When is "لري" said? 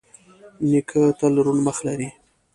1.87-2.09